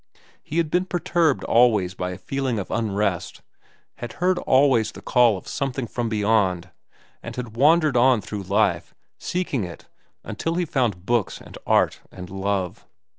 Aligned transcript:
He 0.41 0.57
had 0.57 0.71
been 0.71 0.85
perturbed 0.85 1.43
always 1.43 1.93
by 1.93 2.09
a 2.09 2.17
feeling 2.17 2.57
of 2.57 2.71
unrest, 2.71 3.43
had 3.97 4.13
heard 4.13 4.39
always 4.39 4.91
the 4.91 5.01
call 5.03 5.37
of 5.37 5.47
something 5.47 5.85
from 5.85 6.09
beyond, 6.09 6.71
and 7.21 7.35
had 7.35 7.55
wandered 7.55 7.95
on 7.95 8.19
through 8.19 8.41
life 8.41 8.95
seeking 9.19 9.63
it 9.63 9.85
until 10.23 10.55
he 10.55 10.65
found 10.65 11.05
books 11.05 11.39
and 11.39 11.55
art 11.67 11.99
and 12.11 12.31
love. 12.31 12.87